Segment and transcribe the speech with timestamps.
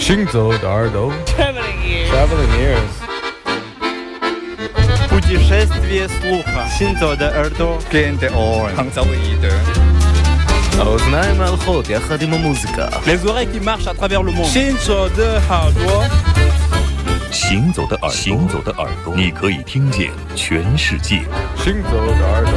[0.00, 2.10] 行走的耳朵 Traveling ears.
[2.10, 2.94] Traveling ears
[5.08, 6.68] Путешествие слуха.
[6.78, 7.78] Синзо de Erdo.
[7.90, 8.70] Gente on.
[10.78, 14.50] האוזניים הלכות יחד עם המוזיקה Les oreilles qui marchent à travers le monde.
[14.54, 16.10] Shinzo de Hardware.
[17.32, 21.22] 行走的耳朵，行走的耳朵，你可以听见全世界。
[21.56, 22.52] 行走的耳朵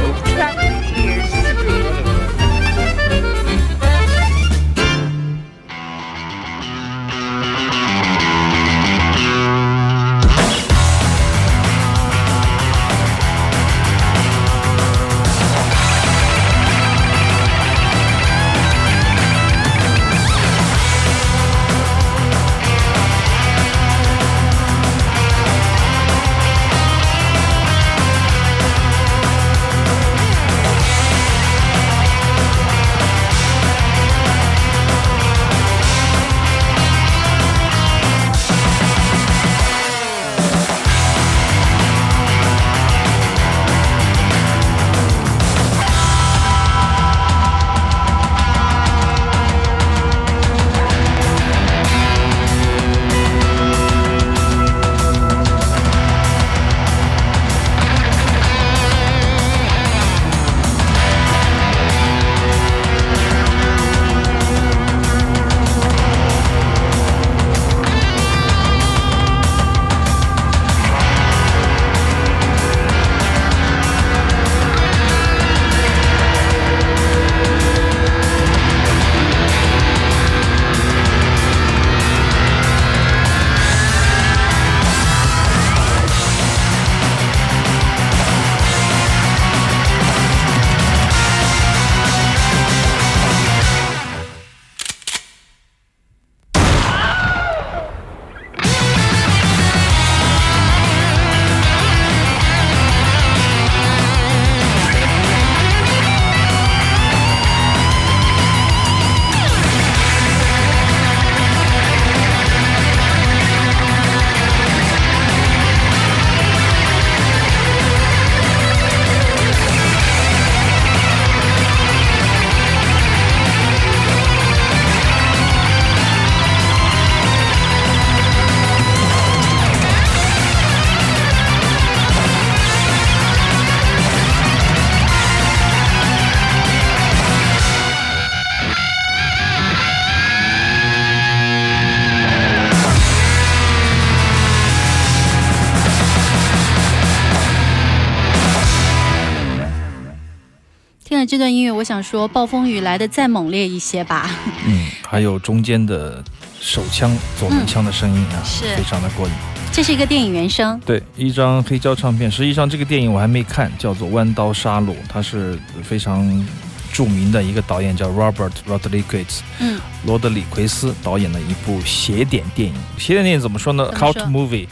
[151.85, 154.29] 想说，暴风雨来的再猛烈一些吧。
[154.65, 156.23] 嗯，还有中间的
[156.59, 159.33] 手枪左轮枪的声音啊，是非常的过瘾。
[159.71, 162.31] 这是一个电影原声，对，一张黑胶唱片。
[162.31, 166.47] 实际上这个电影我还没看，叫做《弯刀杀戮》，它是非常
[166.91, 172.75] 著名的一个导演叫 Robert Rodriguez，嗯，罗德里奎斯导演的一部邪典电影。
[172.97, 174.67] 邪典电影怎么说呢？Cult movie，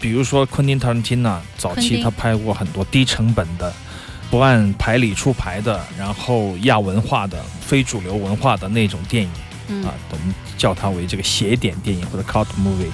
[0.00, 3.72] 比如说昆汀·塔伦蒂娜，早期他拍过很多低成本的。
[4.30, 9.30] 不按牌理出牌的，然后亚文化的、非主流文化的那种电影，
[9.68, 12.90] 嗯啊，我们叫它为这个邪典电影或者 cult movie，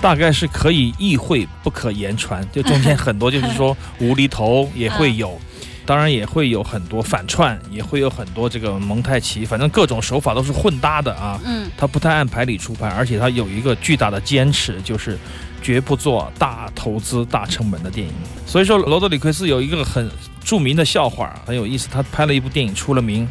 [0.00, 5.36] 大概是可以意会不可言传，就中间很多就是说 无厘头也会有，
[5.84, 11.40] 当然也会有很多反串，也会有很多这个蒙太奇，反正各种手法都是混搭的啊。
[11.44, 15.18] 嗯它不太按牌理出牌，而且它有一个巨大的坚持，就是
[15.60, 18.14] 绝不做大投资、大成本的电影。
[18.46, 20.08] 所以说，罗德里奎斯有一个很
[20.46, 21.88] 著名的笑话，很有意思。
[21.90, 23.28] 他拍了一部电影出了名，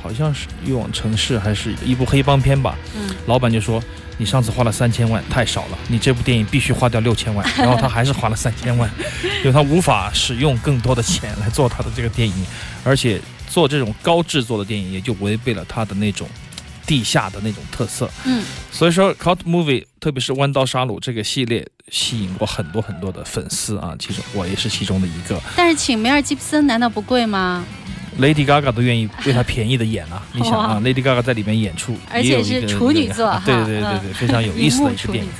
[0.00, 2.78] 好像是《欲望城市》还是一部黑帮片吧。
[2.94, 3.82] 嗯，老板就说
[4.16, 7.44] ：“你上次花了三千万，太少了，你这部电影必须花掉六千万。
[7.58, 8.88] ”然后他还是花了三千万，
[9.40, 12.46] 因为他无法使用更多的钱来做他的这个电影，
[12.84, 16.28] 而且做这种高制作的电影也就违背了他的那种
[16.86, 18.10] 地下的那种特色。
[18.24, 23.94] 嗯，所以说，cult movie，特别是《弯刀杀戮》这个系列，吸引过很多很多的粉丝啊。
[23.98, 25.40] 其实我也是其中的一个。
[25.56, 27.64] 但是请梅尔吉普森难道不贵吗
[28.20, 30.22] ？Lady Gaga 都愿意为他便宜的演啊！
[30.34, 35.30] 你想啊，Lady Gaga 在里面演出，而且是处女座啊对对对对非常有意思的一个电影。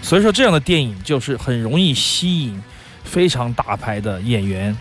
[0.00, 2.62] 所以说，这样的电影就是很容易吸引
[3.02, 4.76] 非常大牌的演员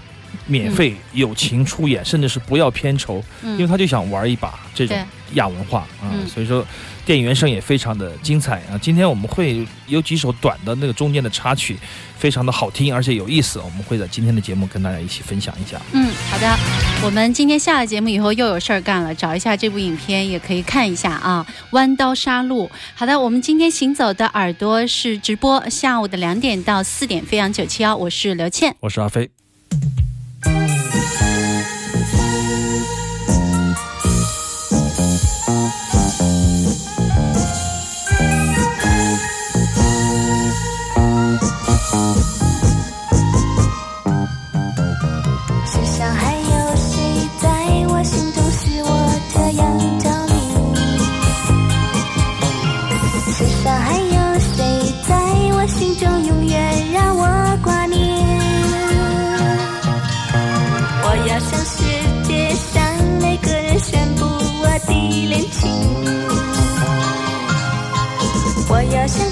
[0.48, 4.98] 免费友情出演，甚至是不要片酬，嗯因为他就想玩一把这种
[5.34, 6.66] 亚文化啊、嗯所以说
[7.06, 8.78] 电影原声也非常的精彩啊。
[8.80, 11.78] 今天我们会有几首短的那个中间的插曲，
[12.18, 15.81] 非常的好听，而且有意思，我们会在今天的节目跟大家一起分享一下。
[15.94, 16.58] 嗯，好的。
[17.04, 22.68] 我们今天下了节目以后又有事儿干了，找一下这部影片也可以看一下啊，《弯刀杀戮》。
[22.94, 28.76] 好的，我们今天行走的耳朵是直播，下午的两点到四点，飞扬九七幺，我是刘倩。
[28.81, 29.39] 我是阿飞。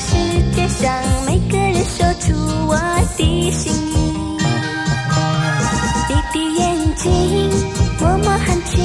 [0.09, 0.15] 世
[0.56, 0.89] 界上
[1.25, 2.33] 每个人说出
[2.68, 2.75] 我
[3.18, 3.94] 的心意。
[6.07, 7.06] 你的眼睛
[8.00, 8.75] 默默含情，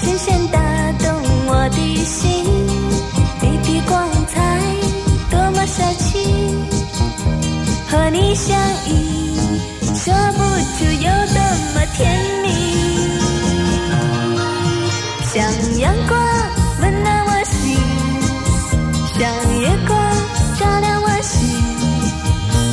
[0.00, 0.58] 深深打
[0.92, 1.04] 动
[1.48, 2.22] 我的心。
[3.40, 3.92] 你的光
[4.28, 4.34] 彩
[5.28, 6.04] 多么帅气，
[7.90, 8.56] 和你相
[8.86, 8.90] 遇，
[9.96, 10.38] 说不
[10.78, 11.38] 出有多
[11.74, 12.00] 么甜
[12.42, 12.43] 蜜。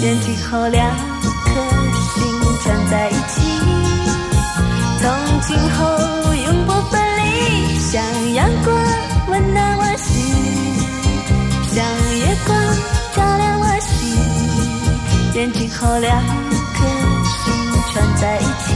[0.02, 0.90] 愿今后两
[1.46, 1.54] 颗
[1.94, 2.24] 心
[2.64, 3.42] 串在一起，
[5.00, 5.06] 从
[5.42, 7.22] 今后永不分离。
[7.78, 8.02] 像
[8.34, 8.76] 阳光
[9.28, 10.12] 温暖我心，
[11.70, 11.86] 像
[12.18, 12.50] 月光
[13.16, 14.18] 照亮我心。
[15.36, 16.20] 愿今后两
[16.74, 16.80] 颗
[17.28, 17.54] 心
[17.94, 18.74] 串在一起，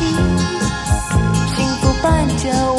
[1.56, 2.75] 幸福伴着我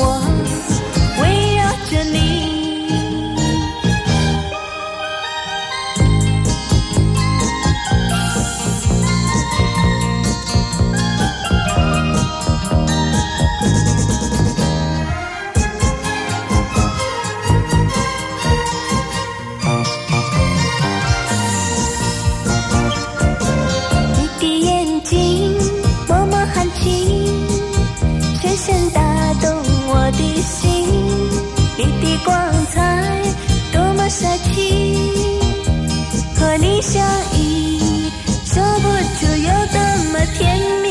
[36.82, 37.02] 相
[37.32, 38.10] 依，
[38.44, 38.88] 说不
[39.18, 39.78] 出有多
[40.12, 40.86] 么甜蜜。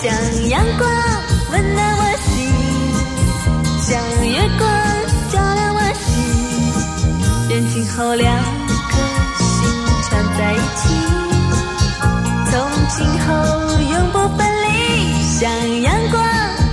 [0.00, 0.88] 像阳光
[1.50, 2.30] 温暖我心，
[3.82, 3.88] 像
[4.24, 4.62] 月光
[5.32, 6.06] 照亮我心。
[7.50, 8.26] 愿今后两
[8.88, 8.92] 颗
[9.38, 9.44] 心
[10.04, 10.80] 串在一起，
[12.50, 12.52] 从
[12.96, 12.96] 今
[13.26, 13.26] 后
[13.80, 14.66] 永不分离。
[15.38, 15.50] 像
[15.82, 16.18] 阳光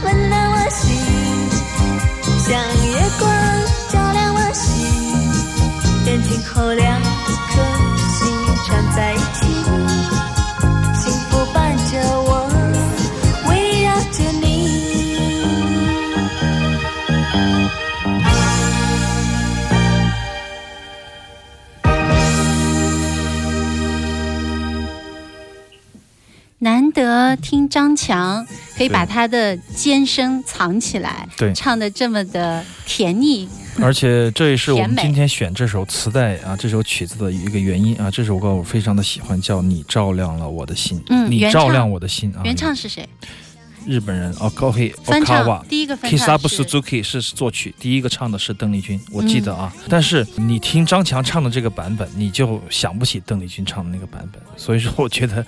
[0.03, 0.85] 温暖我心，
[2.47, 2.49] 像
[6.27, 7.05] 今后两颗
[8.09, 8.27] 心
[8.65, 9.45] 串在一起，
[10.95, 12.49] 幸福伴着我，
[13.47, 14.45] 围绕着你。
[26.57, 33.47] 难得听张强可以把他的尖声藏起来，对唱的这么的甜腻。
[33.81, 38.09] 而且这也是我们今天选这首磁带啊，这首曲子的一个原因啊。
[38.09, 40.97] 这首歌我非常的喜欢，叫《你照亮了我的心》。
[41.01, 42.41] 你嗯你照亮我的心啊。
[42.45, 43.07] 原唱是谁？
[43.85, 45.65] 日本人哦 k 翻 Okawa 唱。
[45.67, 49.71] 第一个翻 Kisabu 唱是 Suzuki 是作曲，第一个唱的是邓丽君，我记得啊。
[49.77, 54.41] 嗯但是你听张强唱的这个版本，你就想不起邓丽君唱的那个版本。
[54.57, 55.45] 所以说，我觉得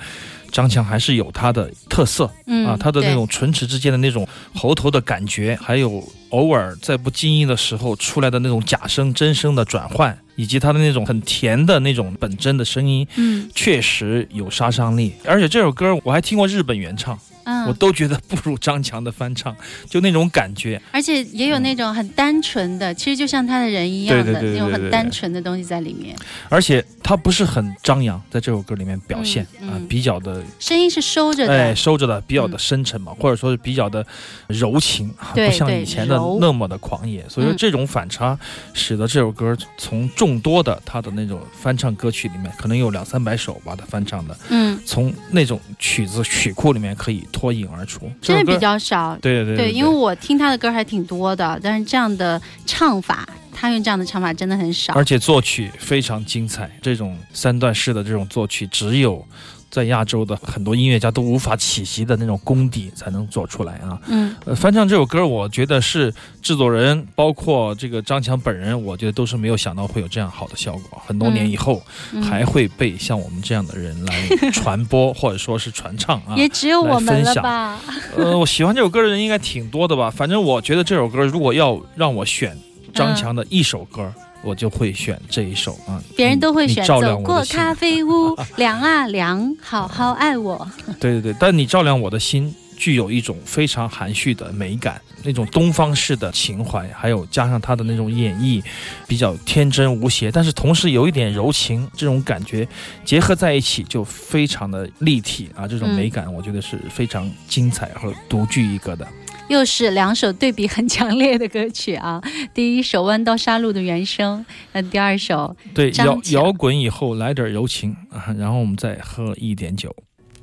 [0.52, 15.14] 张强还是有他的特色、嗯啊，他的那对种唇齿之间的那种喉头的感觉，还有偶尔在不经意的时候出来的那种假声真声的转换，以及他的那种很甜的那种本真的声音，嗯确实有杀伤力。
[15.26, 17.18] 而且这首歌我还听过日本原唱。
[17.66, 19.56] 我嗯，都觉得不如张强的翻唱，
[19.90, 20.82] 就那种感觉。
[20.92, 26.16] 而且也有那种很单纯的，其实就像他的人一样的对对对对那种很单纯的东西在里面，
[26.50, 29.72] 而且他不是很张扬，在这首歌里面表现啊、嗯。
[29.76, 31.54] 嗯比较的声音是收着的。
[31.54, 31.74] 哎。
[31.74, 34.06] 收着的，比较的嗯深沉嘛，或者说是比较的
[34.48, 37.24] 柔情，啊不像以前的那么的狂野。
[37.30, 37.58] 所以说嗯。
[37.58, 38.38] 这种反差，
[38.74, 48.12] 使得这首歌从众多的他的那种翻唱歌曲里面，可能有两三百首吧，他翻唱的，嗯，从那种曲子曲库里面可以脱颖而出。
[48.20, 49.16] 真的比较少。
[49.22, 55.06] 对对对因为我听他的歌还挺多的，但是这样的唱法，他用这样的唱法真的很少而。
[55.06, 59.24] 且作曲非常精彩，这种三段式的这种作曲，只有
[59.70, 64.00] 在亚洲的很多音乐家都无法企及的那种功底才能做出来啊。
[64.08, 71.02] 嗯呃，翻唱这首歌，我觉得是制作人，包括这个张强本人，我觉得都是没有想到会有这样好的效果。
[71.06, 71.82] 很多年以后，
[72.14, 76.36] 嗯还会被像我们这样的人来传播，或者说是传唱啊。
[76.36, 77.80] 也只有我们分享了吧？
[78.16, 80.10] 呃，我喜欢这首歌的人应该挺多的吧？
[80.10, 82.58] 反正我觉得这首歌，如果要让我选
[82.94, 84.12] 张强的一首歌，
[84.48, 86.02] 我就会选这一首啊。
[86.16, 90.68] 别人都会选你照亮走过咖啡屋， 凉啊凉，好好爱我。
[91.00, 98.64] 对对对，但你照亮我的心，具有一种非常含蓄的美感，那种东方式的情怀，还有加上他的那种演绎，
[99.08, 102.68] 比较天真无邪，但是同时有一点柔情，这种感觉
[103.04, 105.68] 结合在一起就非常的立体啊！
[105.68, 109.06] 这种美感，我觉得是非常精彩和独具一格的。
[109.50, 112.22] 又是两首对比很强烈的歌曲啊！
[112.54, 119.96] 第一首《弯刀杀戮》的原声，那第二首对，摇摇滚以后来点柔情啊，然后我们再喝一点酒。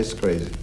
[0.00, 0.59] is crazy.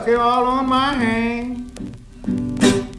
[0.00, 1.76] Lucky all on my hand.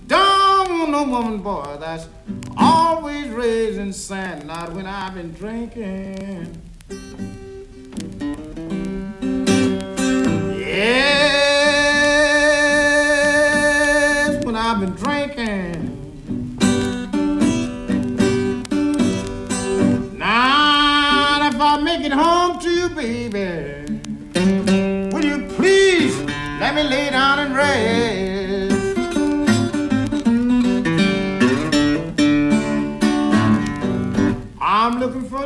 [0.05, 2.08] Don't want no woman, boy, that's
[2.55, 4.46] always raising sand.
[4.46, 6.62] Not when I've been drinking.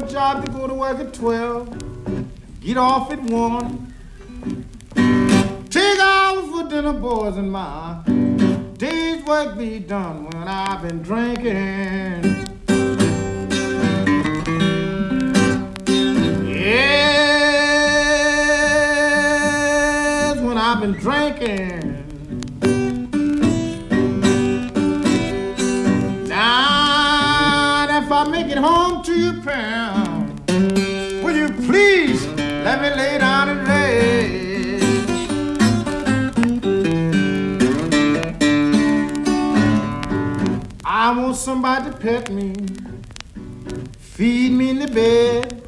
[0.06, 3.94] Job to go to work at 12, get off at 1.
[5.70, 8.02] Take hours for dinner, boys, and my
[8.78, 12.46] day's work be done when I've been drinking.
[16.46, 17.20] Yes,
[20.40, 21.95] when I've been drinking.
[41.06, 42.56] I want somebody to pet me,
[44.00, 45.62] feed me in the bed.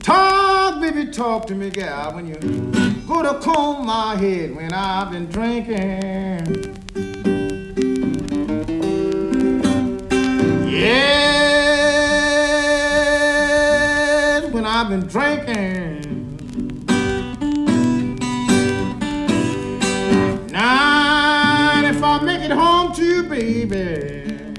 [0.00, 2.36] Talk, baby, talk to me, gal, when you
[3.06, 6.74] go to comb my head when I've been drinking.
[10.70, 11.35] Yes,
[14.96, 16.86] been drinking.
[20.50, 24.54] Now, if I make it home to you, baby,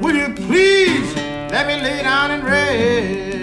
[0.00, 1.14] will you please
[1.52, 3.36] let me lay down and rest?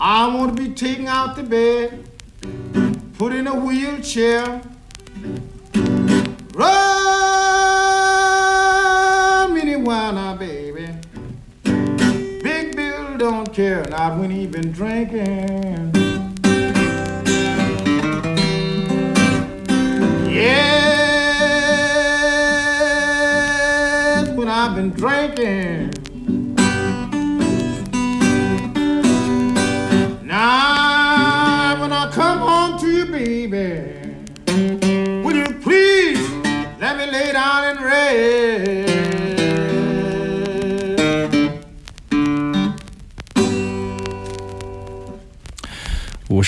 [0.00, 2.08] I want to be taken out the bed,
[3.18, 4.62] put in a wheelchair,
[6.54, 6.97] run
[14.08, 15.92] care, when he been drinking.
[20.26, 21.08] Yes,
[24.30, 25.90] when I've been drinking.
[30.22, 33.92] Now, when I come home to you, baby,
[35.22, 36.30] will you please
[36.80, 38.57] let me lay down and rest?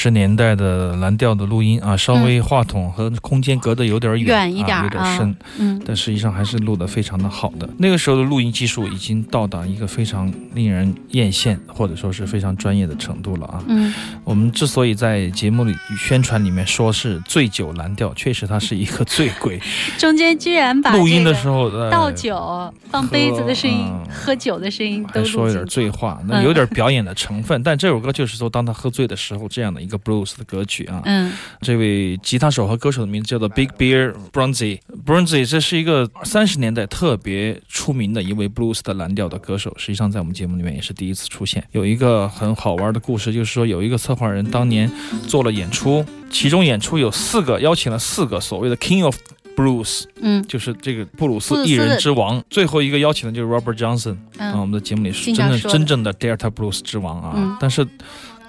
[0.00, 7.68] 十年代的蓝调的录音啊，稍微话筒和空间隔得有点远，远一点啊、有点啊深，嗯但实际上还是录得非常的好的。
[7.76, 13.62] 那个时候的录音技术已经到达一个非常令人艳羡，或者说是非常专业的程度了啊。
[13.68, 13.92] 嗯，
[14.24, 19.60] 我们之所以在节目里宣传里面说是醉酒蓝调，确实它是一个醉鬼。
[19.98, 25.66] 中间居然把录音的时候，呃、倒酒、放杯子的声音、嗯喝酒的声音都还说有点。
[25.66, 27.62] 醉话，那嗯有点表演的成分。
[27.62, 31.02] 但这首歌就是说，当他喝醉的时候，这样的一个 blues 的歌曲啊。
[31.04, 34.80] 嗯这位吉他手和歌手的名字叫做 Big Bear Bronzy。
[35.04, 41.62] Bronzy 这是一个三十年代特别出名的一位 blues 的蓝调的歌手，实际上在我们节目里面也是第一次出现。
[41.72, 44.90] 有一个很好玩的故事，就是说有一个策划人当年
[45.26, 49.16] 做了演出，其中演出有四个邀请了四个所谓的 King of
[49.56, 52.42] Blues，嗯就是这个布鲁斯斯艺人之王。
[52.48, 57.32] 最后一个邀请的就是 Robert Johnson，啊，我嗯们的节目里是真的真正的 Delta Blues 之王啊。
[57.36, 57.86] 嗯但是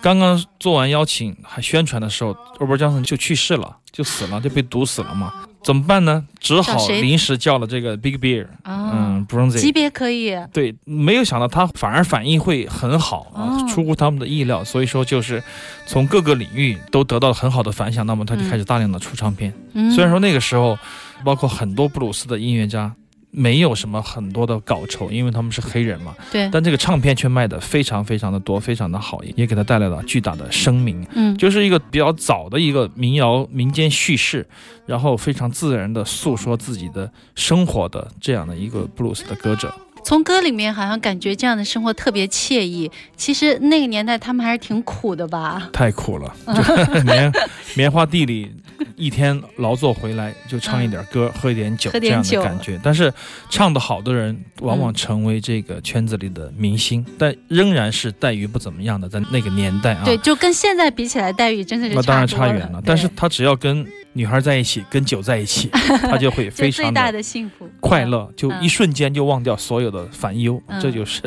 [0.02, 5.32] 刚刚做完邀请还宣传的时候，Robert Johnson 就去世了，就死了，就被毒死了嘛。
[5.64, 6.26] 怎么办呢？
[6.40, 9.72] 只好临时叫了这个 Big Bear，哦，嗯级，Bronzy。
[9.72, 14.64] 别可以，对，没有想到他反而反应会很好啊，哦出乎他们的意料。
[14.64, 15.42] 所以说，就是
[15.86, 19.54] 从各个领域都得到了很好的反响，那么他就开始大量的出唱片。
[19.74, 20.76] 嗯，虽然说那个时候，
[21.24, 22.92] 包括很多布鲁斯的音乐家，
[23.32, 31.06] 没有什么很多的稿酬，因为他们是黑人嘛，对，但这个唱片却卖的非常非常的多，非常的好，也给他带来了巨大的声名。
[31.14, 34.46] 嗯就是一个比较早的一个民谣民间叙事，
[34.86, 39.74] 然后非常自然的诉说自己的生活的这样的一个布鲁斯的歌者。
[40.04, 42.90] 从歌里面好像感觉这样的生活特别惬意。
[43.16, 45.70] 其实那个年代他们还是挺苦的吧？
[45.72, 47.32] 太苦了， 就棉
[47.76, 48.52] 棉花地里
[48.96, 52.80] 一天劳作回来就唱一点歌，喝一点酒这样的感觉。
[52.84, 53.14] 但是
[53.50, 60.02] 唱得好的人往往成为这个圈子里的明星，但仍然是待遇不怎么样的，在那个年代啊。
[60.04, 62.82] 对，就跟现在比起来，待遇真的是那当然差远了。
[62.84, 65.70] 但是他只要跟女孩在一起，跟酒在一起，
[66.04, 70.62] 他就会非常最大的的幸福快乐，就嗯一瞬间就忘掉所有的烦忧。
[70.68, 71.22] 嗯这就是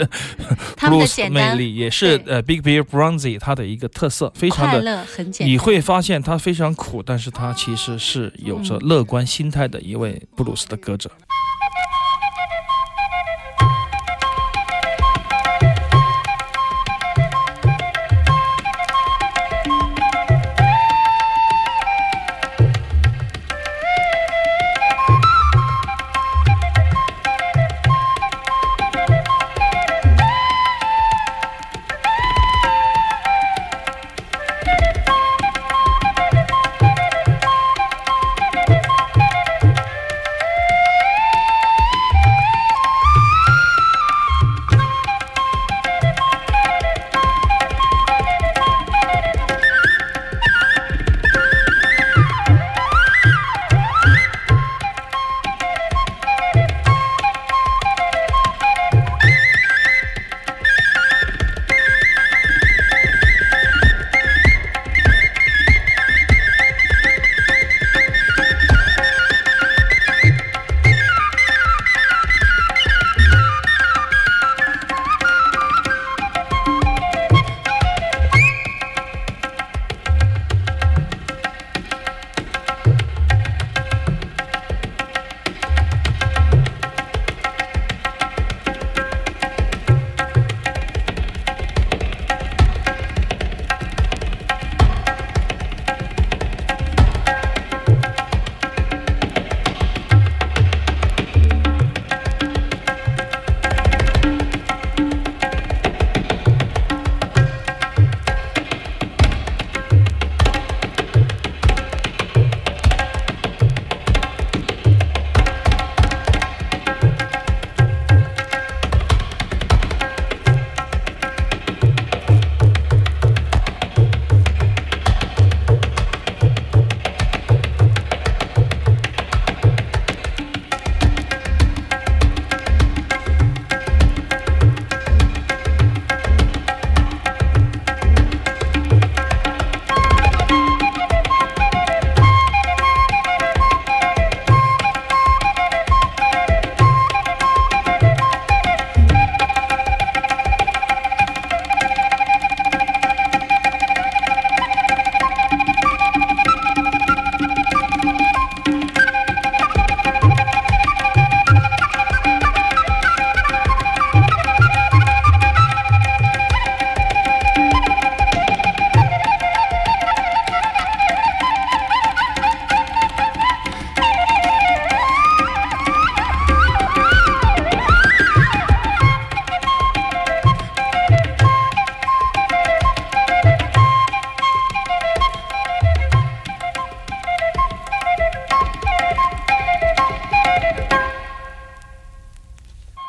[0.76, 4.80] 他们的 blues 的魅力，也是呃 Big Bear Bronzy 它的一个特色，非常的。
[4.80, 5.52] 快乐很简单。
[5.52, 11.10] 你会发现他非常苦，但是他其实是有着嗯乐观心态的一位布鲁斯的歌者。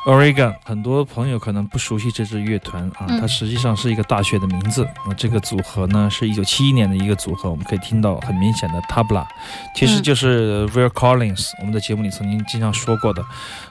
[0.06, 4.86] Oregon，很多朋友可能不熟悉这支乐团啊，嗯它实际上是一个大学的名字。
[5.04, 9.26] 那这个组合呢，是一九七一年的一个组合，我们可以听到很明显的 tabla，
[9.74, 13.20] 其实嗯就是 Will Collins，我们的节目里曾经经常说过的，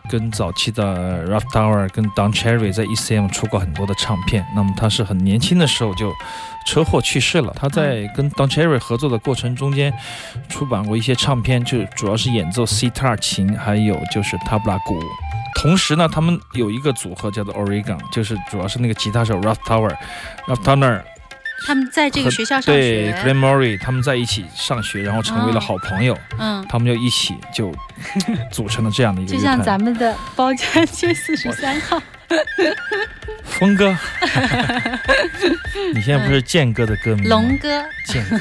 [0.10, 4.46] 跟早期的 Ralph Tower 跟 Don Cherry 在 ECM 出过很多的唱片。
[4.54, 6.12] 那么他是很年轻的时候就
[6.68, 7.54] 车祸去世了。
[7.56, 9.94] 他在跟 Don Cherry 合作的过程中间，
[10.50, 15.02] 出版过一些唱片，就主要是演奏 sitar 琴，还有就是 tabla 鼓。
[15.56, 21.02] 同时呢，他们有一个组合叫做 Oregon，就是主要是那个吉他手 Ralph Tower，Ralph Turner
[21.66, 22.74] 他们在这个学校上学？
[22.74, 25.62] 对学，Glenn Murray 他们在一起上学，然后成为了哦。
[25.62, 27.74] 好朋友，嗯，他们就一起就
[28.52, 29.32] 组成了这样的一个。
[29.34, 32.00] 就像咱们的包间街四十三号，
[33.46, 33.90] 峰哥，
[35.96, 37.30] 你现在不是健哥的歌迷吗？
[37.30, 38.38] 龙哥，健哥。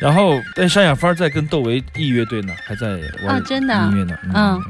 [0.00, 2.86] 然后，但山雅芳在跟窦唯 E 乐队呢，还在
[3.26, 3.90] 玩哦真的啊？
[3.90, 4.16] 音乐呢。
[4.32, 4.62] 嗯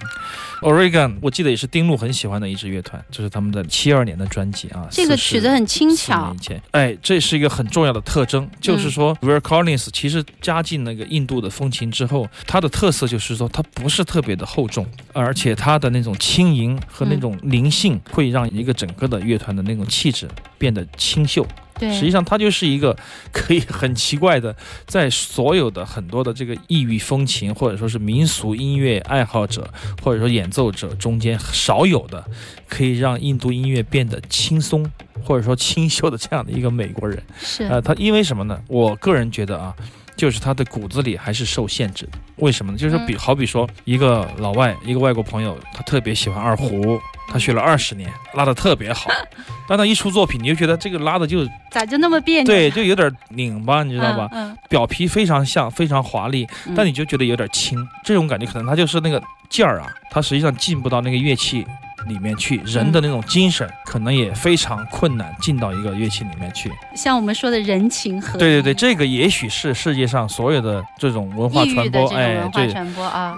[0.60, 4.86] Oregon，我记得也是丁路很喜欢的一支乐团，这是他们的七二年的专辑啊。
[4.90, 21.46] 这个曲子很轻四巧年以，前，哎，这是一个很重要的特征，就是嗯说 Collins 其实加进那个印度的风情之后，它的特色就是说它不是特别的厚重，而且它的那种轻盈和那种灵性，会让一个整个的乐团的那种气质变得清秀。
[21.80, 22.96] 对，实际上，它就是一个
[23.32, 24.54] 可以很奇怪的，
[24.86, 29.68] 在所有的很多的这个异域风情或者说是民俗音乐爱好者
[30.02, 32.24] 或者说演奏者中间少有的，
[32.68, 34.88] 可以让印度音乐变得轻松
[35.24, 37.20] 或者说清秀的这样的一个美国人。
[37.40, 38.60] 是呃，他因为什么呢？
[38.68, 39.74] 我个人觉得啊。
[40.20, 42.76] 就是他的骨子里还是受限制的，为什么呢？
[42.76, 49.10] 就是比好比说一个老外，一个外国朋友，他特别喜欢二胡，他学了二十年，拉的特别好，
[49.66, 52.44] 但他一出作品，你就觉得这个拉的就咋就那么别扭？
[52.44, 54.28] 对，就有点拧巴，你知道吧？
[54.32, 57.78] 嗯，表皮非常像，非常华丽，嗯但你就觉得有点轻。
[58.04, 61.66] 这种感觉可能他就是那个劲儿啊，他实际上进不到那个乐器
[62.08, 66.70] 里面去，人的那种精神可能也非常困难进到一个乐器里面去。
[66.94, 73.34] 像我们说的人情和对对对，这个也许是世界上所有的这种文化传播，哎文，化传播啊，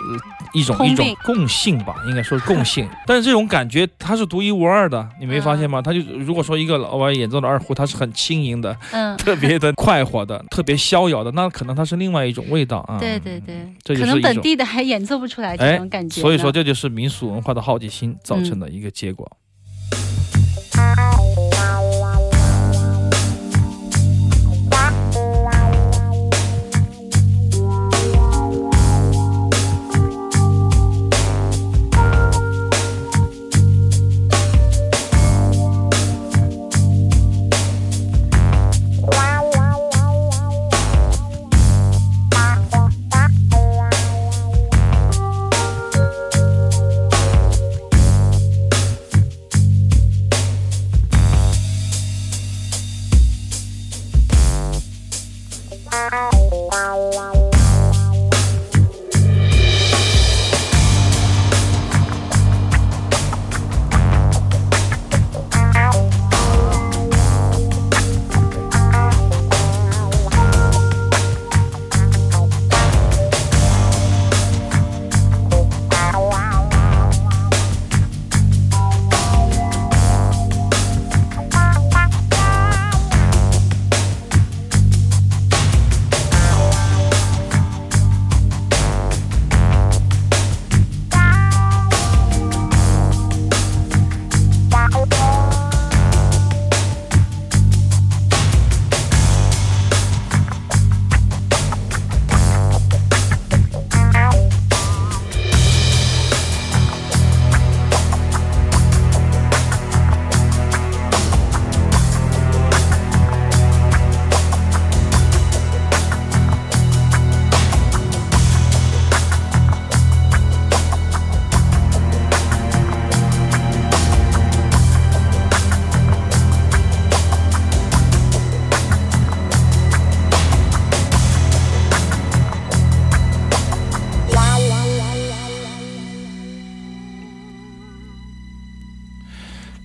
[0.53, 2.89] 一种一种共性吧，应该说是共性。
[3.07, 5.81] 但是这种感觉它是独一无二的，你没发现吗？
[5.81, 12.99] 嗯它就如果说一个老外演奏的二胡，它是很轻盈的，嗯， 特别的快活的，特别逍遥的，那可能它是另外一种味道啊。
[13.01, 16.23] 对对对，这可能本地的还演奏不出来这哎种感觉呢。
[16.23, 19.39] 所以说这就是民俗文化的好奇心造嗯成的一个结果。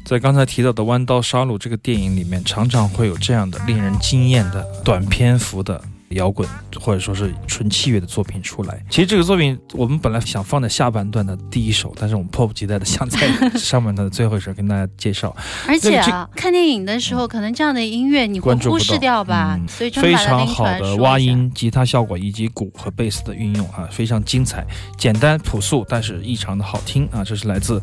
[0.08, 6.48] 在刚才提到的《弯刀杀戮》这个电影里面，常常会有这样的令人惊艳的短篇幅的摇滚
[6.80, 8.82] 或者说是纯器乐的作品出来。
[8.90, 15.36] 其实这个作品我们本来想放在下半段的第一首，但是我们迫不及待的想在上半段的最后一首跟大家介绍。
[15.68, 19.58] 而且啊，看电影的时候，可能这样的音乐你会忽视掉吧？
[19.60, 24.66] 嗯所以专非常好的挖音、吉他效果以及鼓和贝斯的运用啊，非常精彩，
[24.98, 27.26] 简单朴素，但是异常的好听啊！
[27.26, 27.82] 这是来自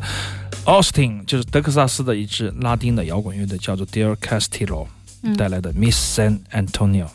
[0.65, 4.87] Austin，就是德克萨斯的一支拉丁的摇滚乐队，叫做 Dear Castillo
[5.21, 7.07] 嗯带来的 Miss San Antonio。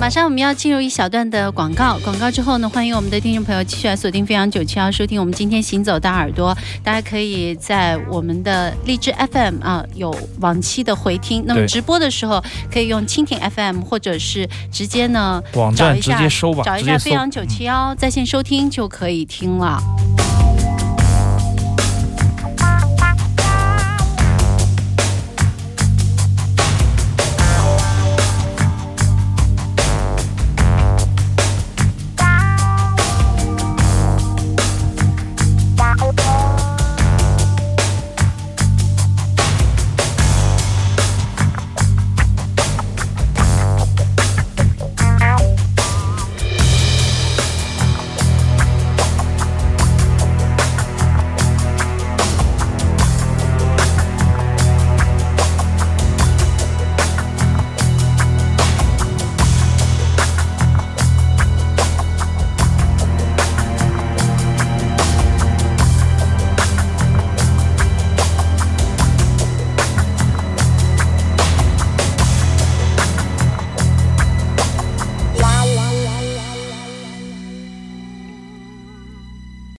[0.00, 6.56] 马上我们要进入一小段的广告，广告之后呢，欢迎我们的听众朋友继续来锁定飞扬九七幺，收听我们今天行走的耳朵。
[6.82, 16.84] 大家可以在我们的荔枝 FM 啊有往期的回听，那么直播的时候可以用蜻蜓 FM 或者是直接呢网站直接收吧，找一。
[16.84, 19.80] 下飞扬九七幺在线收听就可以听了。